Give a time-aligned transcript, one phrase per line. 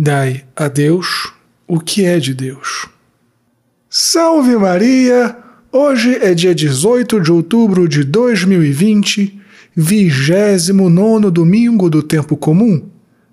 [0.00, 1.32] Dai a Deus
[1.66, 2.86] o que é de Deus.
[3.90, 5.36] Salve Maria!
[5.72, 9.40] Hoje é dia 18 de outubro de 2020,
[9.74, 12.88] 29 domingo do tempo comum.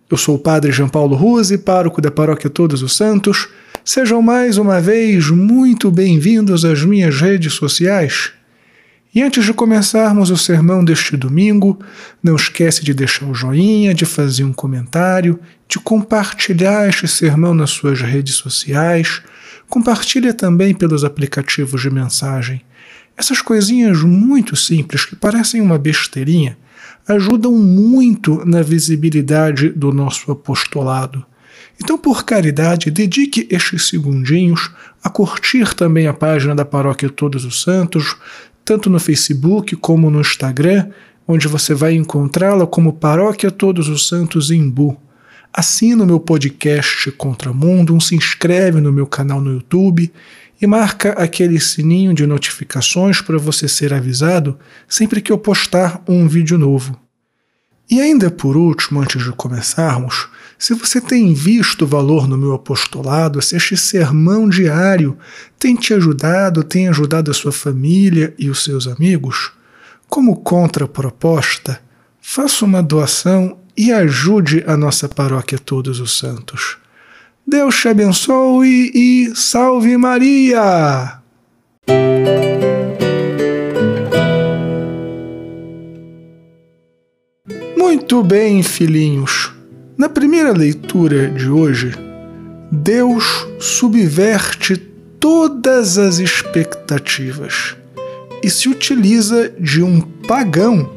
[0.09, 3.47] Eu sou o Padre João Paulo Ruse, pároco da Paróquia Todos os Santos.
[3.83, 8.31] Sejam mais uma vez muito bem-vindos às minhas redes sociais.
[9.15, 11.79] E antes de começarmos o sermão deste domingo,
[12.21, 15.39] não esquece de deixar o joinha, de fazer um comentário,
[15.69, 19.21] de compartilhar este sermão nas suas redes sociais.
[19.69, 22.61] Compartilha também pelos aplicativos de mensagem.
[23.15, 26.57] Essas coisinhas muito simples que parecem uma besteirinha
[27.07, 31.25] ajudam muito na visibilidade do nosso apostolado.
[31.81, 34.71] Então, por caridade, dedique estes segundinhos
[35.01, 38.17] a curtir também a página da Paróquia Todos os Santos,
[38.65, 40.89] tanto no Facebook como no Instagram,
[41.27, 44.97] onde você vai encontrá-la como Paróquia Todos os Santos Imbu.
[45.53, 50.11] Assina o meu podcast Contramundo, se inscreve no meu canal no YouTube
[50.59, 54.57] e marca aquele sininho de notificações para você ser avisado
[54.87, 57.04] sempre que eu postar um vídeo novo.
[57.89, 63.41] E ainda por último, antes de começarmos, se você tem visto valor no meu apostolado,
[63.41, 65.17] se este sermão diário
[65.59, 69.51] tem te ajudado, tem ajudado a sua família e os seus amigos,
[70.07, 71.79] como contraproposta,
[72.21, 76.77] faça uma doação e ajude a nossa paróquia Todos os Santos.
[77.45, 81.19] Deus te abençoe e salve Maria!
[87.87, 89.53] Muito bem, filhinhos.
[89.95, 91.93] Na primeira leitura de hoje,
[92.71, 94.75] Deus subverte
[95.19, 97.75] todas as expectativas
[98.43, 100.91] e se utiliza de um pagão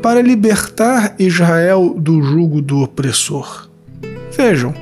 [0.00, 3.68] para libertar Israel do jugo do opressor.
[4.34, 4.74] Vejam,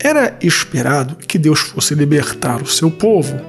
[0.00, 3.40] era esperado que Deus fosse libertar o seu povo.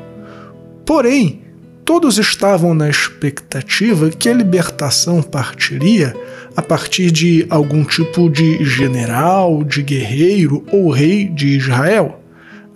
[0.86, 1.42] Porém,
[1.84, 6.16] todos estavam na expectativa que a libertação partiria
[6.56, 12.22] a partir de algum tipo de general, de guerreiro ou rei de Israel.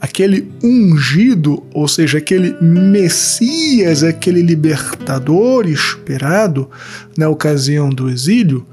[0.01, 6.69] Aquele ungido, ou seja, aquele Messias, aquele libertador esperado
[7.17, 8.65] na ocasião do exílio,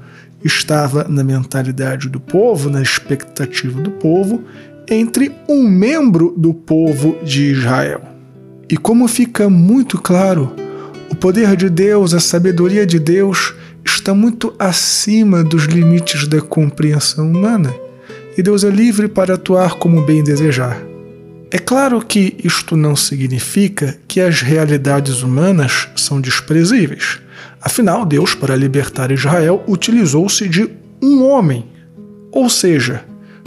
[0.43, 4.43] estava na mentalidade do povo, na expectativa do povo,
[4.89, 8.01] entre um membro do povo de Israel.
[8.69, 10.53] E como fica muito claro,
[11.09, 13.53] o poder de Deus, a sabedoria de Deus
[14.07, 17.75] está muito acima dos limites da compreensão humana,
[18.37, 20.81] e Deus é livre para atuar como bem desejar.
[21.51, 27.19] É claro que isto não significa que as realidades humanas são desprezíveis.
[27.61, 30.69] Afinal, Deus, para libertar Israel, utilizou-se de
[31.03, 31.65] um homem.
[32.31, 33.03] Ou seja,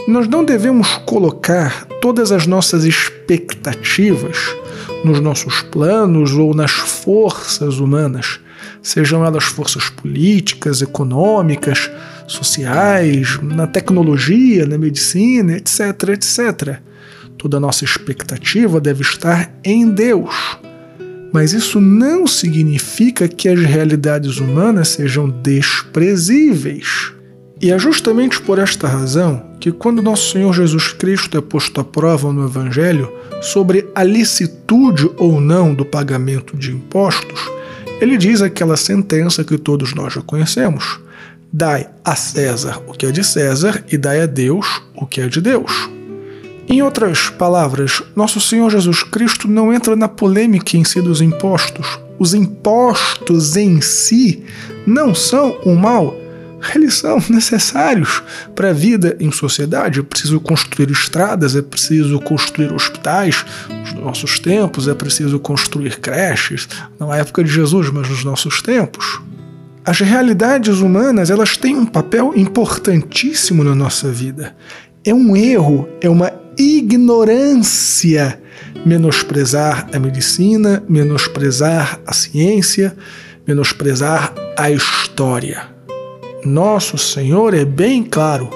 [0.07, 4.37] nós não devemos colocar todas as nossas expectativas
[5.07, 8.41] nos nossos planos ou nas forças humanas,
[8.83, 11.91] sejam elas forças políticas, econômicas,
[12.27, 16.79] sociais, na tecnologia, na medicina, etc, etc.
[17.37, 20.59] Toda a nossa expectativa deve estar em Deus.
[21.33, 27.13] Mas isso não significa que as realidades humanas sejam desprezíveis.
[27.63, 31.85] E é justamente por esta razão que, quando nosso Senhor Jesus Cristo é posto à
[31.85, 33.13] prova no Evangelho
[33.43, 37.41] sobre a licitude ou não do pagamento de impostos,
[38.01, 41.01] ele diz aquela sentença que todos nós já conhecemos:
[41.53, 45.29] Dai a César o que é de César e dai a Deus o que é
[45.29, 45.91] de Deus.
[46.69, 51.99] Em outras palavras, nosso Senhor Jesus Cristo não entra na polêmica em si dos impostos.
[52.17, 54.45] Os impostos em si
[54.87, 56.15] não são um mal,
[56.75, 58.23] eles são necessários
[58.55, 60.01] para a vida em sociedade.
[60.01, 66.69] É preciso construir estradas, é preciso construir hospitais nos nossos tempos, é preciso construir creches,
[66.99, 69.21] na época de Jesus, mas nos nossos tempos.
[69.85, 74.55] As realidades humanas elas têm um papel importantíssimo na nossa vida.
[75.05, 78.41] É um erro, é uma ignorância
[78.85, 82.95] menosprezar a medicina, menosprezar a ciência,
[83.47, 85.80] menosprezar a história.
[86.45, 88.49] Nosso Senhor é bem claro: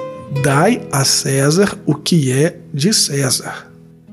[0.43, 3.71] dai a César o que é de César.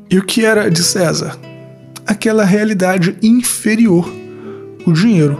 [0.10, 1.38] E o que era de César?
[2.06, 4.12] Aquela realidade inferior,
[4.86, 5.40] o dinheiro.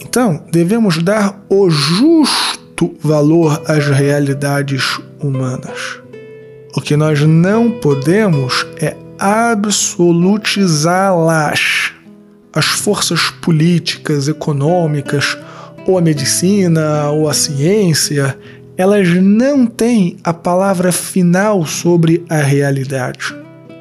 [0.00, 5.98] Então, devemos dar o justo valor às realidades humanas.
[6.76, 11.92] O que nós não podemos é absolutizá-las.
[12.52, 15.36] As forças políticas, econômicas,
[15.86, 18.36] ou a medicina, ou a ciência,
[18.76, 23.34] elas não têm a palavra final sobre a realidade.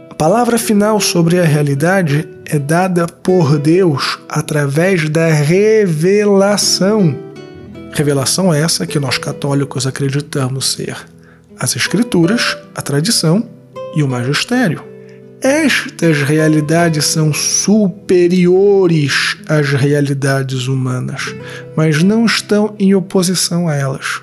[0.09, 7.15] A palavra final sobre a realidade é dada por Deus através da revelação.
[7.93, 10.95] Revelação essa que nós católicos acreditamos ser
[11.57, 13.47] as Escrituras, a tradição
[13.95, 14.90] e o magistério.
[15.43, 21.33] Estas realidades são superiores às realidades humanas,
[21.75, 24.21] mas não estão em oposição a elas.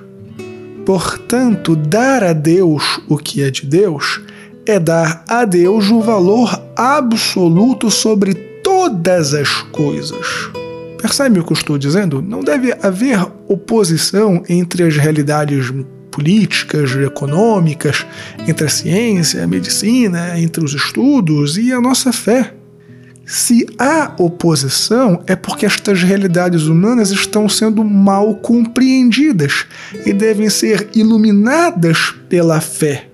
[0.86, 4.20] Portanto, dar a Deus o que é de Deus
[4.64, 10.24] é dar a Deus o valor absoluto sobre todas as coisas.
[11.02, 12.22] Percebe o que eu estou dizendo?
[12.22, 15.72] Não deve haver oposição entre as realidades
[16.18, 18.04] políticas, econômicas,
[18.48, 22.54] entre a ciência, a medicina, entre os estudos e a nossa fé.
[23.24, 29.64] Se há oposição, é porque estas realidades humanas estão sendo mal compreendidas
[30.04, 33.06] e devem ser iluminadas pela fé,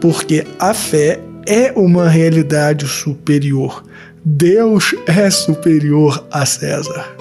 [0.00, 3.82] porque a fé é uma realidade superior.
[4.24, 7.16] Deus é superior a César.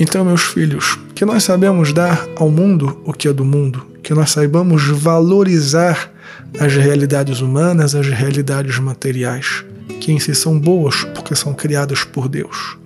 [0.00, 4.14] Então, meus filhos, que nós sabemos dar ao mundo o que é do mundo, que
[4.14, 6.10] nós saibamos valorizar
[6.58, 9.62] as realidades humanas, as realidades materiais,
[10.00, 12.78] que em si são boas porque são criadas por Deus.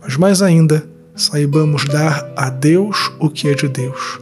[0.00, 4.20] Mas mais ainda, saibamos dar a Deus o que é de Deus.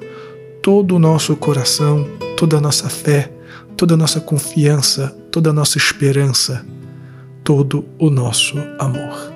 [0.63, 3.31] Todo o nosso coração, toda a nossa fé,
[3.77, 6.65] toda a nossa confiança, toda a nossa esperança,
[7.45, 9.36] todo o nosso amor.